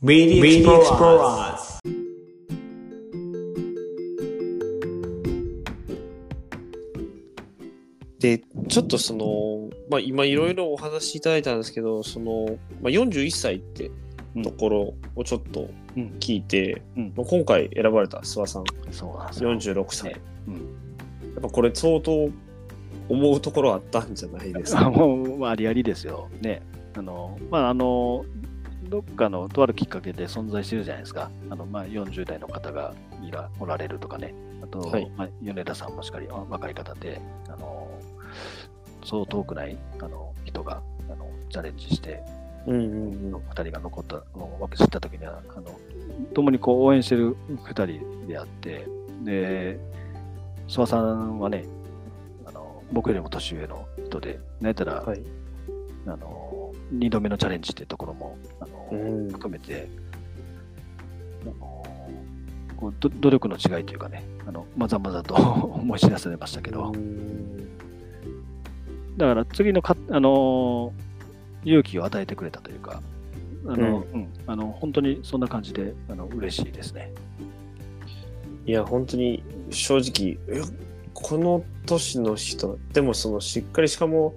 [0.00, 1.80] Media Explorers
[8.20, 8.38] で、
[8.68, 13.90] ちょっとその、まあ、今いろいろお話しいただいたんですけど、その、まあ、41歳って
[14.44, 19.52] ところをちょっとうん聞いて、うんまあ、今回選ばれた諏訪さん、そうなんですよ。
[19.52, 20.14] 46歳。
[20.14, 20.54] ねうん
[21.34, 22.28] やっぱこれ相当
[23.08, 24.90] 思うところあったんじゃないですあか。
[24.90, 26.28] もう、まあ、ありありですよ。
[26.40, 26.62] ね。
[26.96, 28.24] あの、まあ、あの、
[28.88, 31.30] どっかのとあるきっかけで存在してるじゃないですか。
[31.50, 34.34] あの、まあ、40代の方がいらおられるとかね。
[34.62, 37.88] あと、はいまあ、米田さんもしかり、あ若い方で、あの、
[39.04, 42.22] そう遠くないあの人があのチャレンジして、
[42.66, 42.86] うんうんう
[43.30, 43.34] ん。
[43.36, 45.78] 2人が残ったのを知ったときには、あの
[46.34, 48.86] 共にこう応援してる2人であって、
[49.24, 49.78] で、
[50.66, 51.64] 諏訪さんはね、
[52.46, 55.22] あの僕よりも年上の人で、なんやったら、はい。
[56.06, 56.57] あの
[56.94, 59.30] 2度目のチャレンジっていうところもあの、うん。
[59.30, 59.88] 含めて、
[61.42, 61.52] あの
[62.76, 65.34] こうど努力の違いというかね、あのまざまざと
[65.74, 67.48] 思い知らされましたけど、うん
[69.18, 70.92] だから次のか、あの
[71.64, 73.02] 勇気を与えてくれたというか、
[73.66, 74.28] あのうん。
[74.46, 77.12] あの本当にそんな感じであの嬉しいですね。
[78.64, 80.62] いや、本当に正直、え
[81.14, 84.34] この年の人、でもそのしっかりしかも、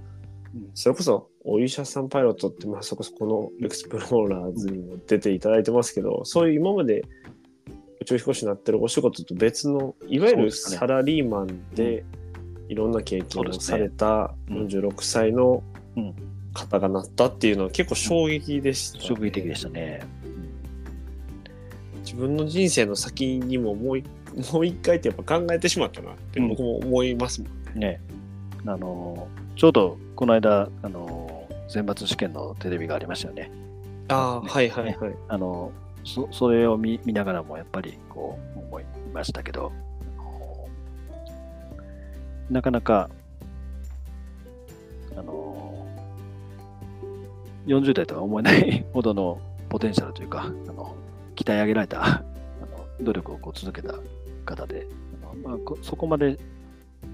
[0.55, 0.71] うん。
[0.73, 3.25] それこそお医者さんパイロットって、まあ、そこそこ
[3.59, 7.03] のエクスプローラーズにも出ていただいてますけど、そういう今まで
[8.01, 12.03] 宇宙飛行士になってるお仕事と別の、いわゆるサラリーマンで
[12.69, 15.63] いろんな経験をされたうん46歳の
[15.97, 16.31] うん。
[16.53, 19.03] 方がなったっていうのは結構衝撃でした、ね。
[19.05, 20.01] 衝撃的でしたね。
[22.03, 24.03] 自分の人生の先にももうい
[24.51, 27.87] もう一回ってやっぱ考えてしまったなってうん僕も思いますもんね。
[27.87, 28.01] ね、
[28.65, 31.20] あのちょうどこの間あの
[31.71, 33.49] 選抜試験のテレビがありましたよね。
[34.09, 35.15] ああ、ねはいはいはい。
[35.29, 35.71] あの
[36.03, 39.71] そそれを見見ながらもやっぱりこう思いましたけど、
[42.49, 43.09] なかなか
[45.15, 45.87] あの
[47.65, 50.93] 40代とは思えない ほどのポテンシャルというか、あの
[51.37, 52.23] 鍛え上げられたあ
[52.69, 53.95] の努力をこう続けた
[54.43, 54.85] 方で、
[55.23, 56.37] あのまあ、こそこまで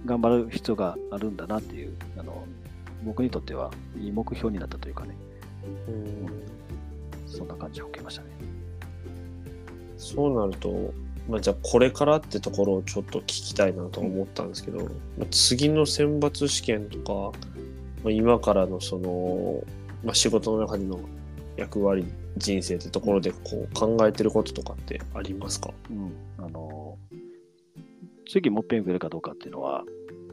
[0.03, 2.43] 頑張る必要があるんだなっていう、あの
[3.03, 5.15] 僕にとってはいい目標になったというかね、
[5.87, 7.27] うん。
[7.27, 8.29] そんな感じを受けましたね。
[9.97, 10.93] そうなると、
[11.27, 14.85] まあ、じゃあこれからってところをちょっと聞きたいなと思ったんですけど、ま
[15.23, 17.37] あ、次の選抜試験とか、
[18.03, 19.63] まあ、今からのその、
[20.03, 20.99] まあ、仕事の中での
[21.57, 22.05] 役割
[22.37, 25.71] 人生ってところでこう考えてることとかってありますか？
[25.89, 26.97] うん、あの
[28.29, 29.83] 次もっぺん受けるかどうかっていうのは、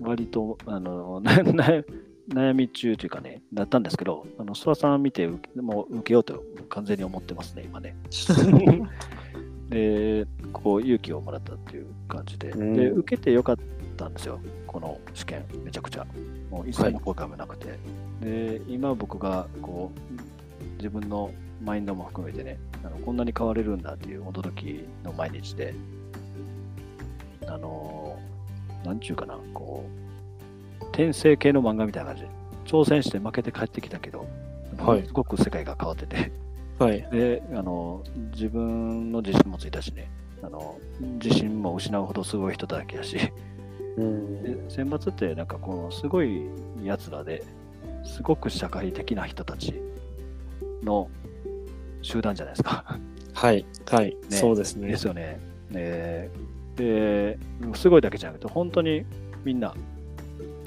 [0.00, 1.22] 割とあの
[2.28, 7.94] 悩み中というかね、だったんですけど、あの諏訪さん見てもう受けようと完全に思ってますね、今ね。
[9.68, 13.56] で、こう勇気をもらったっていう感じで、うんで受けてよかっ
[13.96, 16.06] たんですよ、この試験、めちゃくちゃ。
[16.50, 17.78] もう一切の後悔もなくて。
[18.20, 21.30] で、今僕がこう自分の
[21.62, 25.74] マインドも含めてね、あのこんなに変われるんだっていう驚きの毎日で、
[27.46, 28.18] あの
[28.84, 30.03] なんちゅうかな、こう、
[30.94, 32.28] 転生系の漫画みたいな感じで、
[32.65, 34.27] 挑戦して負けて帰ってきたけど、
[34.78, 36.32] はいすごく世界が変わってて、
[36.78, 37.03] はい。
[37.10, 40.09] で、あの、自分の自信もついたしね、
[40.43, 40.78] あの、
[41.22, 43.19] 自信も失うほどすごい人だらけやし、
[43.97, 46.43] うんで選抜ってなんかこのすごい
[46.83, 47.44] 奴らで
[48.04, 49.81] すごく社会的な人たち
[50.83, 51.09] の
[52.03, 52.99] 集団じゃないですか。
[53.33, 53.66] はい。
[53.91, 54.16] はい。
[54.28, 54.88] ねそうですね。
[54.88, 55.41] ですよね。
[55.71, 56.31] ね
[56.77, 57.38] で
[57.75, 59.04] すごいだけじゃなくて、本当に
[59.44, 59.75] みんな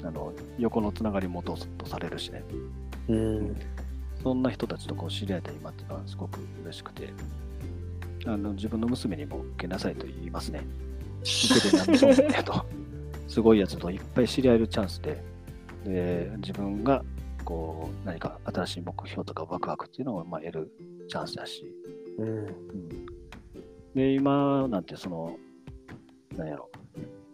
[0.02, 2.42] あの横のつながりもととされるしね、
[3.08, 3.56] うん。
[4.22, 7.10] そんな人たちとこう知り合えた今っていうのはすごく嬉しくて、
[8.26, 10.62] あの自分の娘にも受けなさいと言いますね。
[11.22, 12.64] 受けて何そうねと。
[13.28, 15.22] すごいやつといっぱい知り合えるチャンスで、
[15.84, 17.04] で自分が
[17.44, 20.72] こう何か新しい目標とかワクワクっていうのをまあ得る
[21.08, 21.64] チャンスだし、
[22.18, 22.28] うん。
[22.28, 23.18] うん
[23.94, 25.36] で、今なんてその、
[26.36, 26.70] なんやろ、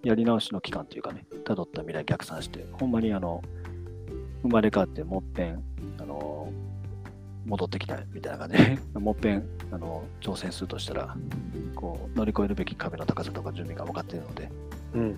[0.05, 3.43] やり直しの期間というかね、辿った未来逆算して、ほんまにあの、
[4.43, 5.63] 生まれ変わってもっぺん、
[5.99, 6.53] あの、
[7.47, 11.17] 戻ってきたみたいな感じで、 もっぺん、あの、挑戦するとしたら、
[11.75, 14.51] こう、乗り越えるべき壁の高さとか準備が分かっているので、
[14.95, 15.11] うん。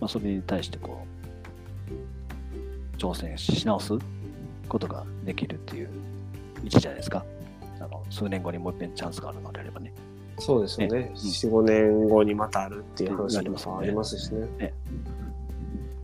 [0.00, 1.04] まあ、それに対してこ
[2.94, 3.92] う、挑戦し直す
[4.68, 5.88] ことができるっていう
[6.62, 7.24] 位置じゃないですか。
[7.80, 9.92] あの数年後にもう一遍チャンスがあるのであればね。
[10.38, 11.00] そうですよね。
[11.00, 14.72] ねうん4、5年後にまたあるっていう話なりますよねもありますしね。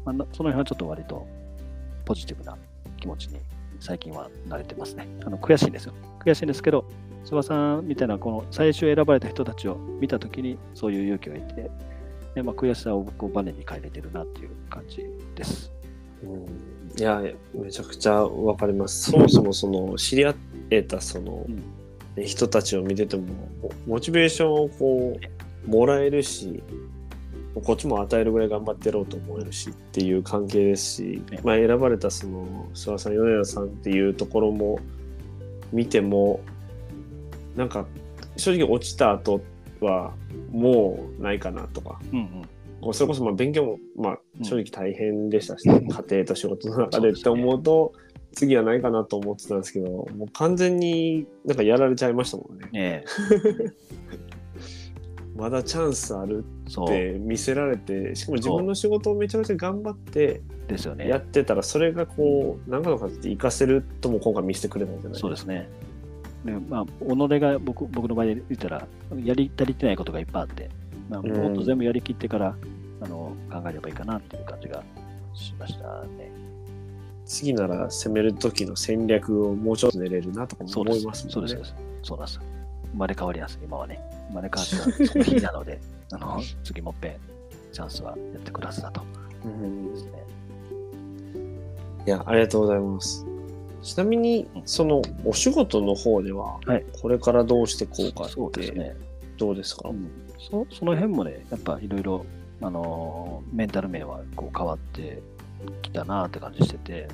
[0.05, 1.27] まあ、なその辺はちょっと割と
[2.05, 2.57] ポジティブな
[2.99, 3.39] 気持ちに
[3.81, 5.07] 最近は慣れてますね。
[5.25, 5.93] あの悔しいんですよ。
[6.21, 6.85] 悔しいんですけど、
[7.25, 11.71] 諏訪さんみたいな、この最初選ばれた人たちを見たときに、そういう勇気を得て、
[12.35, 15.05] でまあ、悔しさをこうバネに変えれてるなっていう感じ
[15.35, 15.73] です。
[16.23, 16.47] うん
[16.99, 17.23] いや、
[17.55, 19.11] めちゃくちゃわかります。
[19.11, 20.35] そもそもその知り合
[20.71, 21.63] えたその、うんね
[22.25, 23.25] 人たちを見てても、
[23.62, 25.19] モモチベーションをこ
[25.67, 26.62] う、もらえるし、
[27.65, 31.41] こっちも与えるぐらい頑張ってやろうと思えるしっていう関係ですし、ね。
[31.43, 34.79] まあ、選ばれたその諏訪さん米田さんっていうところも
[35.73, 36.41] 見ても
[37.56, 37.87] なんか
[38.37, 39.41] 正直落ちた後
[39.81, 40.15] は
[40.50, 42.00] もうないかなとか。
[42.12, 42.19] うん
[42.82, 42.94] うん。
[42.94, 44.44] それこそまあ勉強もまあうん。
[44.44, 47.93] 正直大変でしたし、 家庭と仕事の中でって思うと
[48.33, 53.05] 次はないかなと思ってたんですけどもう完全になんかやられちゃいましたもんねね
[55.37, 61.09] まだチャンスあるっうて見せられてしかも自分の仕事をめちゃめちゃ頑張ってですよね。
[61.09, 65.69] やってたらそれがこう何かの形で活かせるとも今回見せてくれたんじゃないそうですね。
[66.45, 68.87] でまあ、己が僕僕の場合で言ったら、
[69.25, 70.71] やり足りてないことがいっぱいあって、
[71.09, 72.55] まあ、うんもっと全部やりきってから、
[73.01, 74.85] あの考えればいいかなっていう感じが
[75.35, 76.31] しましたね。
[77.29, 80.57] 次なら攻める時の戦略をもうちょっと練れるなと。
[80.57, 81.75] 思いますねそうです。
[82.03, 82.41] そうなんです。
[82.91, 84.01] 生まれ変わります、今はね。
[84.29, 85.79] 生まれ変わったその日なので、
[86.13, 87.17] あの次もっぺん
[87.73, 89.03] チャンスはやってくるはずだと。
[89.45, 89.95] うん。
[92.07, 93.27] いやありがとうございます
[93.83, 98.97] ちなみにそのお仕事の方でははいこれからどうしてこうかってそうですね。
[99.37, 102.25] どうですか、うんそその辺もね、やっぱいろいろ、
[102.63, 105.21] あのーメンタル面はこう変わって
[105.82, 107.08] きたなって感じしてて、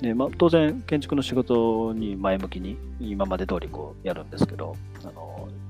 [0.00, 5.68] でまあ、当然、建築の仕事に前向きに今まで通りこうやるんですけど、あのー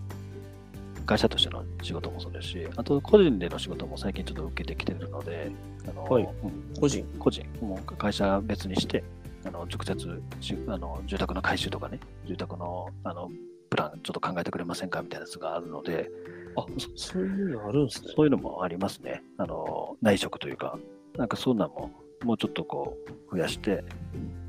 [1.06, 5.50] 会社としての仕事もそうですし、あと個人での仕事も最近ちょっと受けてきてるので、
[5.88, 6.25] あのーはい。
[6.25, 6.78] うん。
[6.78, 7.02] 個人。
[7.19, 9.02] 個人、もう会社別にして、
[9.46, 13.30] あの直接しあの住宅の改修とかね、住宅のあの
[13.70, 16.10] プランちょっと考えてくれませんかみたいなやつがあるので、
[16.56, 18.12] あそそういうのあるんですね。
[18.14, 19.22] そういうのもありますね。
[19.38, 20.78] あの内職というか、
[21.19, 21.91] なんかそんなんも
[22.25, 22.97] もうちょっとこ
[23.31, 23.85] う増やして、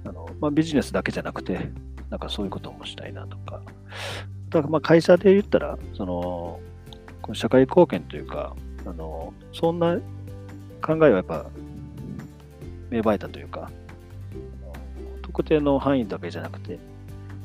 [0.06, 1.69] あのまあ、ビジネスだけじゃなくて、
[2.10, 3.62] なんかそういうこともしたいなとか。
[4.50, 6.60] だからまあ会社で言ったら、その
[7.21, 8.56] この社会貢献というか、
[8.86, 9.98] あのそんな
[10.81, 11.48] 考えはやっぱ
[12.92, 13.69] 芽生えたというか、
[15.24, 16.80] 特定の範囲だけじゃなくて、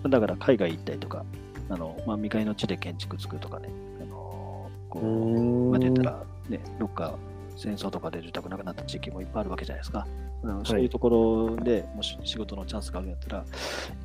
[0.06, 1.25] だから海外行ったりとか、
[1.70, 3.70] あのまあ、未開の地で建築作るとかね、
[4.03, 7.15] あのこうまあ、言ったら、ね、どっか
[7.56, 10.06] 戦争とかで住宅なくなった地域もいっぱいあるわけじゃないですか。
[10.65, 13.47] そういうところでもし仕事のチャンスがあるんやったら、行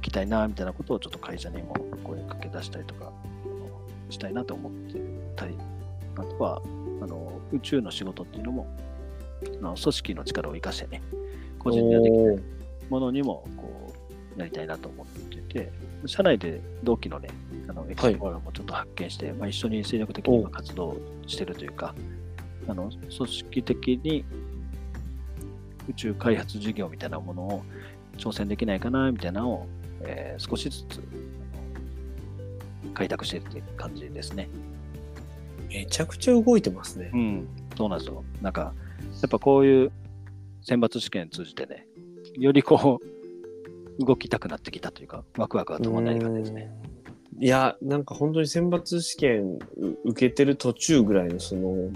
[0.01, 3.11] きたいなみたいなことをちょっと会社にも声かけ出したりとか
[4.09, 5.01] したいなと思って
[5.35, 5.57] たり、
[6.15, 6.61] あとは
[7.01, 8.67] あの宇宙の仕事っていうのも、
[9.43, 11.01] あの組織の力を生かしてね、
[11.59, 12.41] 個人ではできな
[12.89, 13.93] ものにもこ
[14.37, 15.71] うやりたいなと思っていて、
[16.05, 17.29] 社内で同期のね、
[17.67, 20.95] あのエキスプローラーもちょっと発見して、まあ、一緒に精力的に今活動
[21.27, 21.93] してるというか、
[22.69, 24.23] あの組織的に
[25.89, 27.63] 宇宙開発事業みたいなものを
[28.17, 29.67] 挑戦できないかなみたいなのを、
[30.01, 31.01] えー少しずつ
[32.93, 34.49] 開拓しているって感じですね。
[35.69, 37.11] めちゃくちゃ動いてますね。
[37.13, 38.23] うん、そうなんですよ。
[38.41, 38.73] なんか、
[39.21, 39.91] やっぱこういう
[40.61, 41.87] 選抜試験通じてね、
[42.35, 42.99] よりこ
[43.99, 46.71] う、動きたくなってきたというか、ワクワクが止まらない感じですね。
[47.39, 49.59] いや、なんか本当に選抜試験う
[50.05, 51.89] 受けてる途中ぐらいのその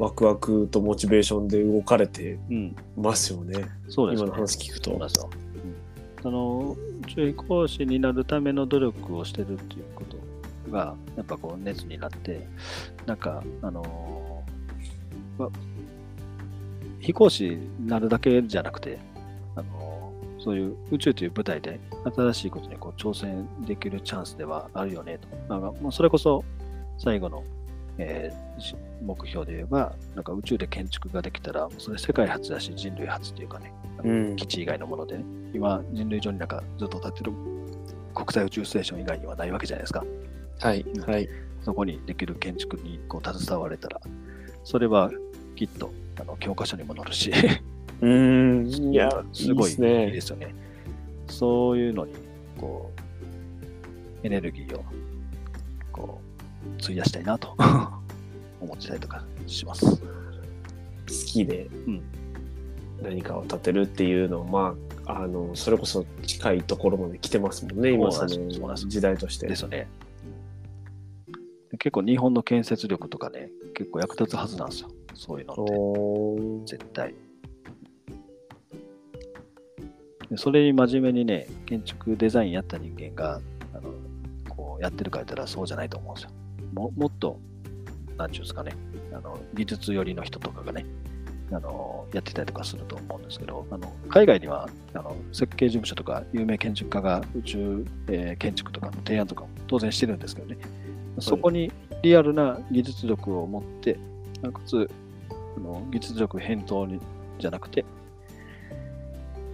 [0.00, 3.66] ワクワクとモチベーションで動かれてうん、ますよね。
[3.88, 4.28] そうですね。
[4.28, 5.08] 今の話聞くとそうなん。
[6.22, 10.16] その宇宙飛行士になるための努力をしてるっていうこと
[10.70, 12.46] が、やっぱこう熱になって、
[13.04, 15.50] なんか、あのーま
[17.00, 18.98] 飛行士になるだけじゃなくて、
[19.54, 21.78] あのーそういう宇宙という舞台で
[22.16, 25.54] 新しいことにこう挑戦できるチャンスではあるよねと。
[25.54, 26.42] なんかもうそれこそ
[26.96, 27.44] 最後の、
[28.00, 33.72] えーし目標で言えば、なんか宇宙で建築ができたら、それ世界初だし人類初っていうかね、
[34.04, 37.32] うん基地以外のものでね、今人類上になんかずっと立ってる
[38.14, 40.04] 国際宇宙ステーション以外にはないわけじゃないですか。
[40.60, 40.84] はい。
[41.06, 41.28] はい。
[41.62, 44.00] そこにできる建築にこう携われたら、
[44.64, 45.10] それは
[45.56, 45.90] きっと
[46.20, 47.32] あの教科書にも載るし、
[48.00, 48.92] うーん。
[48.92, 50.20] いや、 すごいいいですねで。
[50.20, 50.54] すよね。
[51.28, 52.12] そういうのに、
[52.58, 52.90] こ
[54.22, 54.84] う、エネルギーを、
[55.92, 56.29] こう、
[56.82, 57.54] 費やしたいなと
[58.60, 59.84] 思ってたりとかします。
[59.86, 60.02] 好
[61.26, 62.02] きでうん
[63.02, 64.76] 何かを立てるっていうのは、ま
[65.06, 69.46] あ、あの、それこそ近いところまで来てますもんね、今の時代として。
[69.46, 69.88] ですよね。
[71.70, 74.90] で結構日本の建設力とかね、結構役立つはずなんですよ。
[75.14, 76.76] そういうのって。
[76.76, 77.14] 絶対。
[80.30, 83.40] でそれに真面目にね、建築デザインやった人間が、
[83.72, 83.92] あの
[84.48, 86.30] こやってるか言ったらそうじゃないと思うんですよ。
[86.72, 87.38] ももっと、
[88.16, 88.72] なんちゅうんですかね、
[89.12, 90.84] あの技術寄りの人とかがね、
[91.52, 100.58] あのやってたりとかすると思うんですけど、あの海外にはあの設計事務所とか有名建築家が宇宙、えー建築とかの提案とかも当然してるんですけどね、
[101.18, 101.72] そこに
[102.02, 103.98] リアルな技術力を持って、
[104.42, 104.90] なおかつ
[105.56, 107.00] あの技術力返答に
[107.38, 107.84] じゃなくて、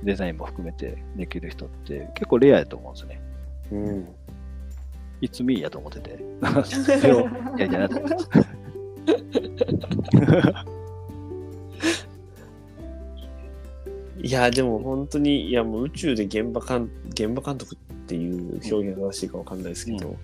[0.02, 3.20] デザインも含めてできる人って結構レアやと思うんですね。
[3.72, 4.08] うん。
[5.20, 6.18] いつみやと思ってて。
[6.64, 8.28] それをやいなと思います。
[14.22, 20.16] いや、でも本当に、いや、もう宇宙で現場監現場監督っていう表現が正しいかわかんないですけど、う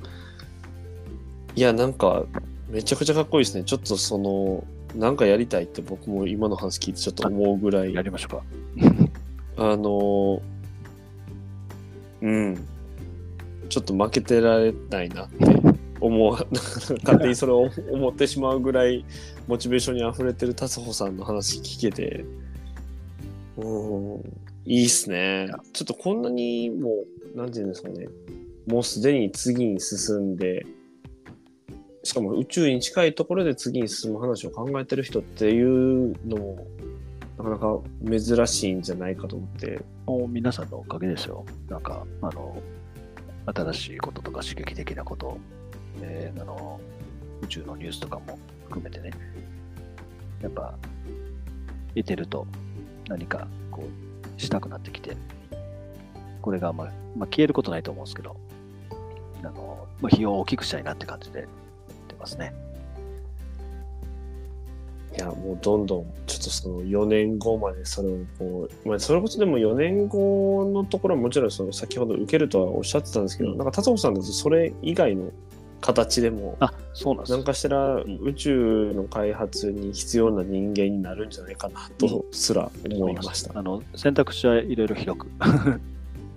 [1.54, 2.24] いや、なんか、
[2.68, 3.64] めちゃくちゃかっこいいですね。
[3.64, 8.42] ちょっとその、なんかやりたいって僕も今の話聞いてちょっと思うぐらい、やりましょうか。
[9.72, 10.42] あの、
[12.22, 12.66] うん、
[13.72, 15.46] ちょっと負けてられないなって
[15.98, 16.32] 思う、
[17.02, 19.02] 勝手にそれを思ってしまうぐらい、
[19.48, 22.26] モチベーションに溢れてる達穂さんの話聞けて、
[23.56, 24.20] うん、
[24.66, 25.48] いいっすね。
[25.72, 26.90] ちょっとこんなにも
[27.34, 28.08] う、なんていうんですかね、
[28.66, 30.66] もうすでに次に進んで、
[32.02, 36.66] しかも宇宙に近いところで次に進む話を考えてる人っていうのも、
[37.38, 41.46] なかなか珍しいんじゃないかと思って、もう皆さんのおかげですよ。
[41.70, 42.62] なんか、あの、
[43.46, 45.38] 新しいこととか刺激的なこと、
[46.00, 46.80] えーあの、
[47.42, 49.10] 宇宙のニュースとかも含めてね、
[50.40, 50.74] やっぱ、
[51.94, 52.46] 得てると
[53.08, 55.16] 何かこう、したくなってきて、
[56.40, 58.36] これが、まあ、まあ、消えることないと思うんですけど、
[59.42, 61.48] あの、まあ、費用を大きくしたいなって感じでやっ
[62.08, 62.52] てますね。
[65.16, 75.30] いや、もうどんどん、ちょっとその4年後までそれをこう、まあ、それこそでも4年後のところはもちろんその先ほど受けるとはおっしゃってたんですけど、うんなんか達穂さんだとそれ以外の
[75.82, 83.58] 形でも、あ、そうなんです何かしら宇宙の開発に必要な人間になるんじゃないかなとすら思いました。
[83.58, 85.26] あの選択肢はいろいろ広く、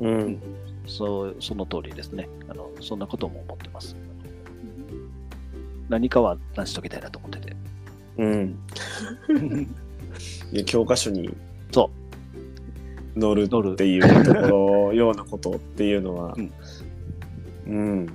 [0.02, 0.42] うん。
[0.88, 2.70] そうその通りですねあの。
[2.82, 3.96] そんなことも思ってます。
[5.90, 7.56] 何かは成し遂げたいなと思ってて。
[8.18, 8.60] うん。
[10.52, 11.36] いや教科書に
[11.72, 11.90] そ
[13.16, 16.52] 乗る乗るっていうところようなことっていうのは、うん
[17.68, 18.10] うん、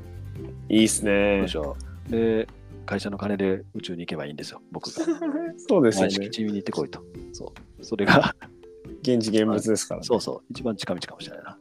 [0.69, 1.47] いいっすどね。
[2.09, 2.49] で、
[2.87, 5.04] 会社の金で宇宙に行けばいいんですよ、僕が。
[5.69, 6.30] そうですよ毎ね式。
[6.30, 7.02] 地味に行ってこいと。
[7.33, 7.85] そう。
[7.85, 8.35] それが、
[9.02, 10.07] 現地現物ですから、ね。
[10.07, 11.59] そうそう、一番近道かもしれないな。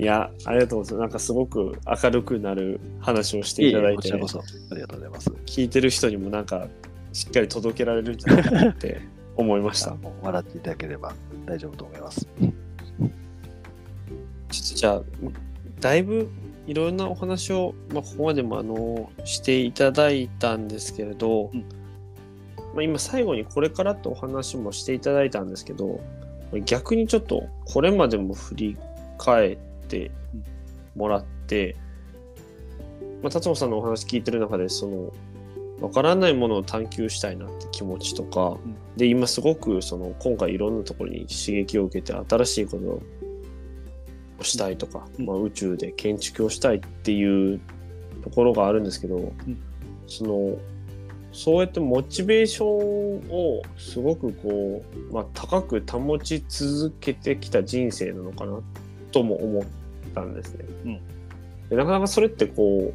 [0.00, 1.00] いや、ありがとうございます。
[1.02, 5.30] なんかすごく明るくなる話をしていただいて、こちらこそ、ありがとうございます。
[5.44, 6.68] 聞いてる人にもなんか
[7.12, 9.02] しっかり届けられるんじゃないかなって
[9.36, 9.94] 思いました。
[9.96, 11.12] もう笑っていただければ
[11.44, 12.26] 大丈夫と思います。
[12.26, 12.48] ちょ
[14.64, 15.02] っとじゃあ、
[15.80, 16.30] だいぶ
[16.66, 21.60] いろんなお話を、まあ、ここまでもあのしていただいたんですけれど、うん
[22.74, 26.00] まあ、今最後にこれからってお話もしていただいたんですけど、
[26.64, 28.76] 逆にちょっとこれまでも振り
[29.18, 29.58] 返っ
[29.90, 30.10] て
[30.94, 31.76] もらって、
[33.22, 35.12] まあ、達夫さんのお話聞いてる中で、その、
[35.80, 38.76] わからないものを探求したいなって気持ちとか、ん。
[38.96, 42.84] で、今すごくその、今回いろんなところに刺激を受けて新しいこと
[44.40, 45.26] をしたいとか、うん。
[45.26, 47.60] まあ、宇宙で建築をしたいっていう
[48.22, 49.32] ところがあるんですけど、
[50.06, 50.58] その
[51.32, 58.58] そうやってモチベーションをすごくこう、まあ、高く保ち続けてきた人生なのかな
[59.12, 59.64] とも思っ
[60.14, 60.64] たんですね。
[60.84, 61.00] うん
[61.70, 62.92] でなかなかそれってこ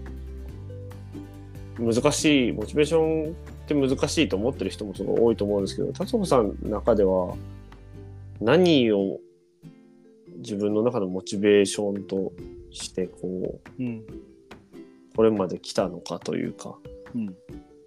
[1.79, 3.33] う難しいモチベーションっ
[3.67, 7.35] て難しいと思ってる人もすごい多いと思うんですけど達子さんの中では
[8.41, 9.19] 何を
[10.39, 12.33] 自分の中のモチベーションと
[12.71, 14.03] してこううん。
[15.15, 16.75] これまで来たのかというか
[17.15, 17.33] うん。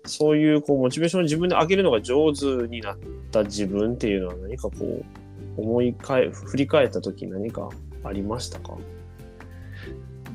[0.06, 2.98] そういうこうモチベーションを自分で上げるのが上手になっ
[3.30, 5.04] た自分っていうのは何かこう
[5.60, 7.68] 思い返振り返った時何か
[8.04, 8.78] ありましたか？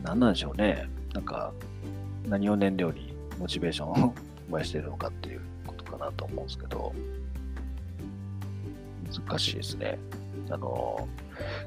[0.03, 0.88] 何なんでしょうね。
[1.13, 1.53] なんか、
[2.27, 4.13] 何を燃料にモチベーションを
[4.50, 6.93] 燃やしているのかっていうことかなと思うんですけど、
[9.27, 9.98] 難しいですね。
[10.50, 11.07] あの、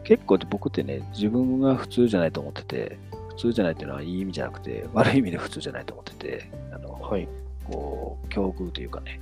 [0.05, 2.99] 結構僕ってね、自分が普通じゃないと思ってて、
[3.31, 7.29] 普通じゃないっていうのはいい意味じゃなくて、悪い意味で普通じゃないと思ってて、あの、はい
[7.65, 9.21] こう、境遇というかね、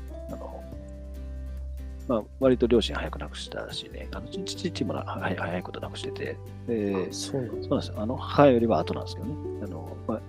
[2.07, 7.95] まあ、割と両親早く亡くしたしね、あの父父もな早早いこと亡くしてて、で、そうなんですそうなんですよ。
[7.97, 9.35] あの母よりは後なんですけどね。
[9.65, 10.21] あのまあ、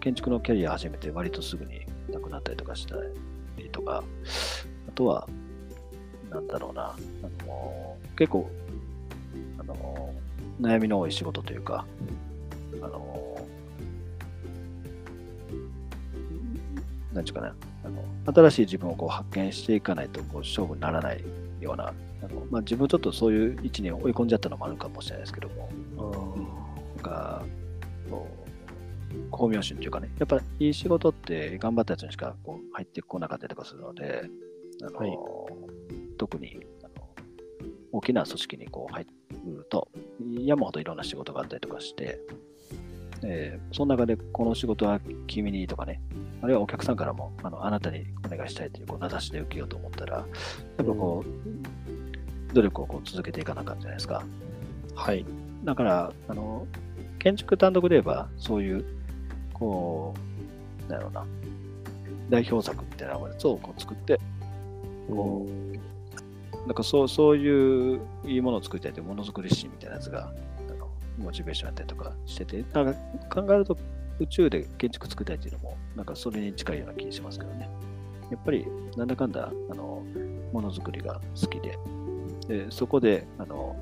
[0.00, 2.96] 建築のキャリア始めて割とすぐに亡くなったりとかした
[3.58, 4.02] りとか、
[4.88, 5.28] あとは、
[6.30, 6.96] なんだろうな、あ
[7.46, 8.50] の結構
[9.58, 10.14] あの、
[10.60, 11.84] 悩みの多い仕事というか、
[12.80, 13.46] あの、
[17.12, 17.54] なんちゅうかな、
[17.84, 21.24] あの新しい自分をこう発見していかないとこう勝負にならない
[21.60, 21.92] ような、
[22.22, 25.68] あのまあ、自分ちょっとそういう位置に追い込んじゃったのもあるかもしれないですけども、
[26.96, 27.44] なんか、
[28.10, 28.38] こう、
[29.30, 34.28] 巧妙心というかね、やっぱいい仕事って頑張ったやつにしかこう入ってこなかったりとかするので、
[34.82, 35.10] あのはい。
[36.18, 37.08] 特にあの
[37.92, 39.88] 大きな組織にこう入ると、
[40.20, 42.20] 山ほどいろんな仕事があったりとかして、
[43.22, 46.00] えーその中でこの仕事は君にとかね、
[46.42, 50.26] あるいはお客さんからもあのあなたにお願いしたいというこう名指しで受けようと思ったら、やっ
[50.76, 54.24] ぱこう、努力をこう続けていかなあかんじゃないですか。
[54.94, 55.24] はい。
[55.64, 56.66] だから、あの、
[57.18, 58.84] 建築単独で言えば、そういう、
[59.52, 60.14] こ
[60.88, 61.26] う、なんだろうな、
[62.30, 64.18] 代表作みたいなやつをこう作って、
[65.08, 65.46] こ
[66.66, 70.32] なんかそうそういういいものを作りたいというものづくり心みたいなやつが、
[71.18, 72.94] モチベーションやったりとかしてて、なん
[73.28, 73.76] か考えると
[74.20, 77.68] 宇宙で建築作りたいっていうのも、なんかそれに近いような気がしますけどね。
[78.30, 80.02] やっぱり、なんだかんだ、あの、
[80.52, 81.78] ものづくりが好きで、
[82.46, 83.76] でそこで、あの、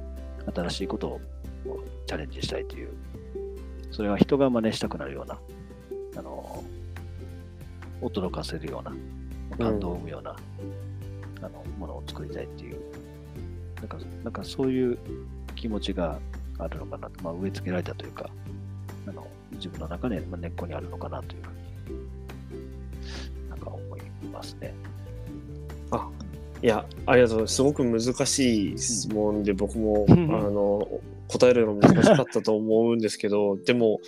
[0.54, 1.20] 新しいことを
[2.06, 2.90] チャレンジしたいという、
[3.90, 5.38] それは人が真似したくなるような、
[6.16, 6.62] あの、
[8.02, 8.94] 驚かせるような、
[9.56, 10.36] 感動を生むような、
[11.40, 12.80] あのものを作りたいっていう、
[13.76, 14.98] なんか、なんかそういう
[15.54, 16.18] 気持ちが
[16.58, 18.28] あるのかなと、まあ、植え付けられたというか、
[19.08, 21.92] あの自分の中でまあ根っこにあるのかなというふう
[23.44, 24.00] に、なんか思い
[24.32, 24.74] ますね。
[26.62, 27.54] いや、ありがとうございます。
[27.54, 30.88] すごく難しい質問で、僕も、うんあの、
[31.28, 34.00] 答えるの難しかったと思うんですけど、 でも、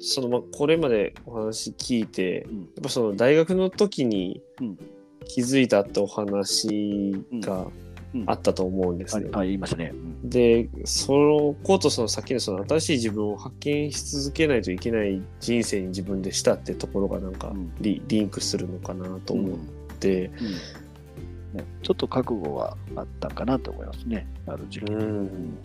[0.00, 4.78] その、ま、これまでお話聞いて、うんやっぱその大学の時にうん
[5.26, 7.66] 気づいたってお話が
[8.14, 9.28] うんあったと思うんですね。
[9.32, 9.92] ああ、言いましたね。
[9.94, 17.74] うんで、そのことそのさっきのその新しい自分を発見し続けないといけない人生に自分でしたってところがなんかうん。
[17.80, 19.58] リ,、リンクするのかなと思っ
[20.00, 21.58] て、うん。
[21.58, 24.26] ね、ちょっと覚悟はあったかなと思いますね。
[24.46, 25.58] ある時期に、うん。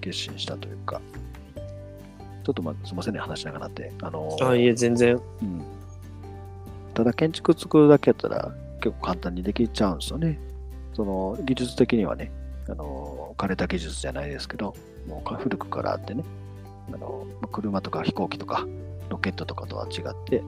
[0.00, 1.00] 決心したというか。
[2.44, 3.92] ちょっと、まあ、すみませんね、話しながらって。
[4.00, 5.16] あのあいえ全然。
[5.42, 5.62] うん、
[6.94, 10.38] ただ、建築作るだけやったら結構簡単にできちゃうんですよね。
[10.94, 12.30] その技術的にはね、
[12.68, 14.74] あの枯れた技術じゃないですけど、
[15.06, 16.24] もう古くからあってね、
[16.92, 18.66] あのまあ車とか飛行機とか
[19.08, 20.42] ロケットとかとは違って、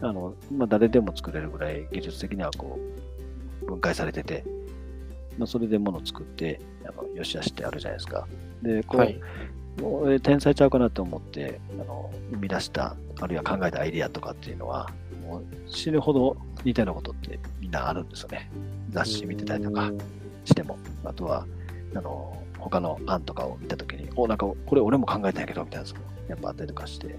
[0.00, 2.78] あのまあ、誰でも作れるぐらい技術的にはこ
[3.62, 4.44] う分解されてて、
[5.36, 8.26] まあ、それでものを作って、あのよしあしってあるじゃないですか。
[8.62, 9.20] で、こう、はい
[10.22, 14.90] 天才ちゃうかなと思ってあの生み出した、あるいは考えたアイディアとかっていうのは、
[15.24, 18.50] もう死ぬほど似たようなことってみんなあるんですよね。
[18.90, 19.92] 雑誌見てたりとか
[20.48, 20.78] しても。
[21.04, 21.46] あとは、
[21.94, 27.16] あの、他の案とかを見たときに、お、なんかこれ俺も考えたんやけど、みたいなやつもやっぱあったりとかして、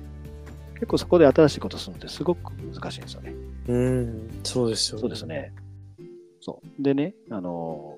[0.75, 3.33] 結構そこで新しいことするのってすごく難しいんですよね。
[3.67, 5.53] うんそうですよねそうですね。
[6.41, 6.83] そう。
[6.83, 7.97] でね、あの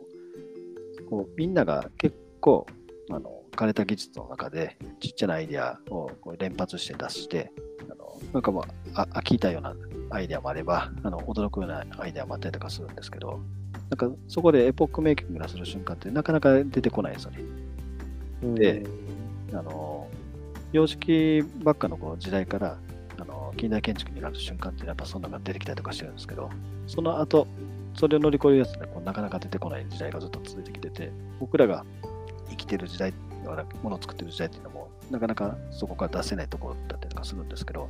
[1.09, 2.65] こうみんなが結構、
[3.09, 7.51] あの、枯れた技術の中で、ちっちゃなアイデアをこう連発して出して、
[7.89, 8.63] あのなんかもう、
[8.95, 9.75] あ飽きたような
[10.11, 13.39] アイデアもあれば、あの驚くようなアイデアもあったりとかするんですけど、
[13.89, 17.39] なんかそこでエポックメイキングがする瞬間ってなかなか出てこないんですよね。
[18.43, 18.83] うんで
[19.53, 20.07] あの
[20.71, 22.77] 様式ばっかのこう時代から
[23.19, 26.49] あの近代建築になる瞬間ってやっぱそんなのが出てきたりとかしてるんですけど、
[26.87, 27.47] その後、
[27.93, 31.85] それを乗り越えるやつでこうなかなか出てこない時代がずっと続いてきてて、僕らが
[32.49, 33.13] 生きてる時代、
[33.83, 37.89] ものを作ってる時代っていうのも、なかなかそこから出せないところだったりとかするんですけど、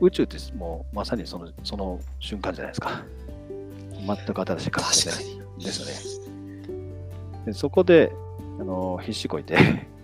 [0.00, 3.04] 宇宙ってもうまさにそのその瞬間じゃないですか。
[4.06, 7.44] 全く新しい感覚確かにですよね。
[7.46, 8.12] でそこで
[8.58, 9.56] あの必死こいて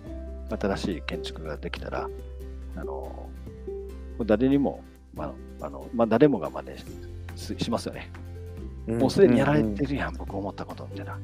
[0.49, 2.09] 新しい建築ができたら、
[2.75, 3.29] あの
[4.25, 6.77] 誰にも、まああのまあ、誰もが真似
[7.37, 8.11] ししますよね。
[8.87, 11.19] もうすでにやられてるやん、僕思ったことみたいな。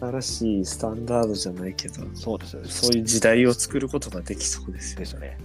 [0.00, 2.68] 新しいスタンダードじゃないけどそうですよね。
[2.68, 5.38] そういう時代を作ることができそうですよですよね。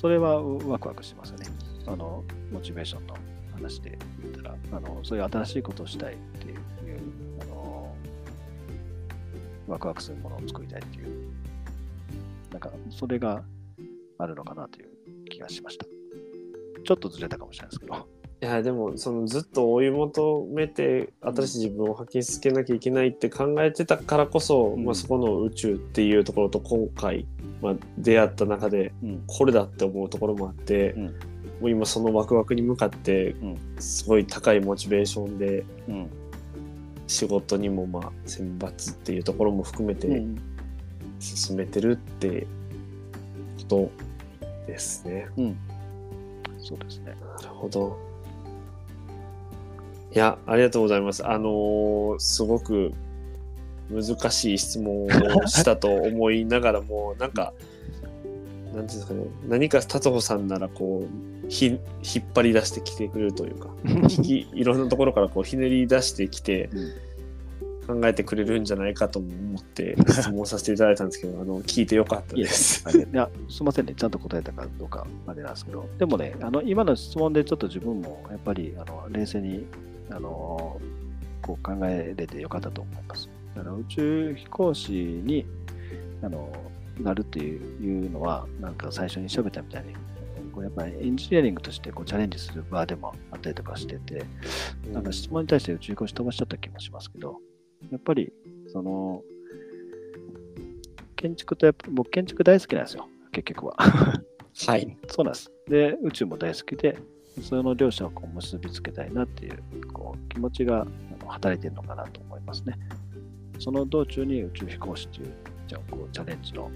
[0.00, 1.46] それはワクワクしますよね。
[1.86, 3.14] あの、モチベーションの
[3.52, 6.58] 話で言ったら、あのそういう新しいことをしたいっていう、
[7.42, 7.94] あの
[9.68, 11.28] ワクワクするものを作りたいっていう、
[12.50, 13.42] なんか、それが
[14.16, 14.88] あるのかなという
[15.28, 15.84] 気がしました。
[16.82, 18.08] ちょっとずれたかもしれないですけど。
[18.42, 27.26] いやでもそのずっと追い求めて新しい自分を発見し続けなきゃいけないって考えてたからこそ、うんまあ、そこの宇宙っていうところと今回、
[27.60, 29.22] まあ、出会った中でうん。
[29.26, 31.14] これだって思うところもあって、うん
[31.60, 36.10] もう今そのワクワクに向かってうんすごい高いモチベーションでうん。
[37.06, 40.36] 仕事にもまあ選抜っていうところも含めてうん
[41.18, 42.46] 進めてるって
[43.68, 43.90] ここ
[44.66, 45.28] とですね。
[45.36, 45.56] うん。
[46.58, 47.14] そうですね。
[47.36, 47.98] なるほど。
[50.12, 51.26] いや、ありがとうございます。
[51.26, 52.92] あのーすごく
[53.90, 55.08] 難しい質問を
[55.46, 57.52] したと思いながらも、なんか、
[58.66, 61.78] なんていうんですかね、何か達穂さんなら、こう、ひ引
[62.22, 63.68] っ張り出してきてくれるというか、
[64.54, 66.70] いろんなところからこうひねり出してきて、
[67.90, 72.84] 考えてくれるんじゃないかと思って 質問させていただいたんですけど、あの聞いてよかったです。
[72.88, 79.66] いや、すみませんね、ちゃんと答えたかどうかあれなんですけど、でもね、あの今の質問でちょっと自分もやっぱりあの冷静に
[80.10, 80.80] あの
[81.42, 83.28] こう考えれてよかったと思います。
[83.56, 85.46] あの宇宙飛行士に
[86.22, 86.52] あの
[87.00, 89.94] なるっていうのは、なんか最初に喋ったみたいに、
[90.52, 94.24] こうやっぱりエンジニアリングとしてこうチャレンジする場でもあったりとかしてて、
[94.92, 97.38] なんか質問に対して宇宙飛行士飛ばしちゃった気もしますけど、
[97.90, 98.32] やっぱり、
[98.68, 99.22] その、
[101.16, 103.76] 建築とやっぱ、僕建築大好きなんですよ、結局は。
[104.66, 104.96] はい。
[105.08, 105.50] そうなんです。
[105.68, 106.98] で、宇宙も大好きで、
[107.42, 112.76] その両者をこう結びつけたいなっていうこう気持ちがあの働いてるのかなと思いますね。
[113.60, 115.32] その道中に宇宙飛行士という
[115.68, 116.70] じゃあこうチャレンジの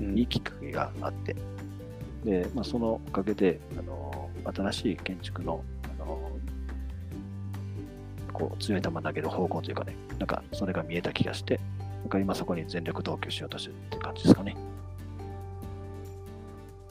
[0.00, 1.36] うんいいきっかけがあって、
[2.24, 6.30] で、まあ、そのおかげで、あの新しい建築の、あの
[8.32, 11.60] こう強い球投げる方向というかね、なんかそれが見えた気がして、
[12.00, 14.56] なんか今そこに全力投球しようとしてるって感じですかね。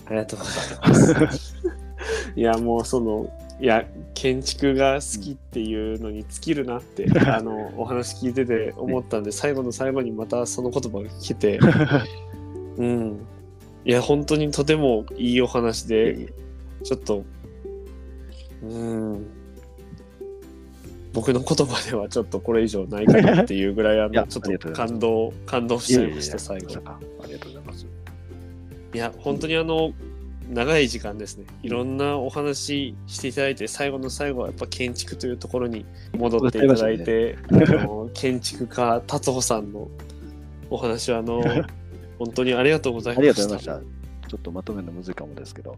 [0.06, 1.56] ありがとうございます。
[2.36, 3.28] いや、もうその、
[3.62, 11.60] いや、建築が好きっていうのに尽きるなって、あの、お話聞いてて思ったんで、最後の最後にまたその言葉が聞けて、
[12.78, 13.20] うん。
[13.86, 16.34] いや、本当にとてもいいお話で、え
[16.84, 17.24] ちょっと、
[18.64, 19.28] うん。
[21.14, 26.74] 僕の言葉ではちょっとこれ以上ないかなっていうぐらい、あの、ちょっと感動、感動しちゃいました、最後
[27.22, 27.86] ありがとうございます。
[28.94, 29.94] いや、本当にあの、
[30.52, 31.46] 長い時間ですね。
[31.64, 35.86] いろんなお話していただいて、最後の最後はやっぱ建築というところに
[36.18, 39.90] 戻っていただいて、あの建築家、達穂さんの
[40.70, 41.42] お話は、あの、
[42.20, 43.48] 本当にありがとうございありがました。
[43.48, 44.28] とうございました。
[44.30, 45.78] ちょっとまとめるのむずいかもですけど。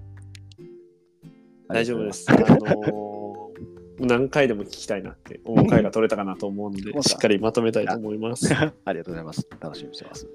[1.67, 2.25] 大丈夫です。
[2.29, 3.51] あの
[3.99, 8.47] 何回でも聞きたいなって思う回が取れたかなと思うのでしっかりまとめたいと思います。
[8.47, 8.53] す
[8.85, 9.47] ありがとうございます。
[9.59, 10.27] 楽しみにしてます。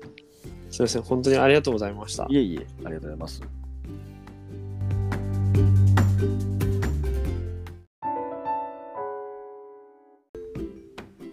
[0.70, 2.26] みません、本当にありがとうございました。
[2.28, 3.42] いえいえ、ありがとうございます。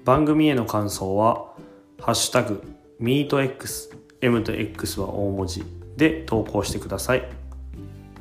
[0.05, 1.47] 番組への感想は
[1.99, 2.61] 「ハッシュタグ
[3.01, 3.89] MeetX」
[4.21, 5.63] M と X は大文字
[5.97, 7.27] で投稿してください。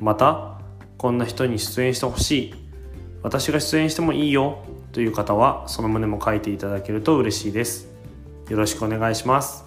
[0.01, 0.59] また
[0.97, 2.53] こんな人に出演してほしい。
[3.21, 7.87] 私が出演してもいいよという方はその旨も書いていただけると嬉しいです。
[8.49, 9.63] よろしくお願いします。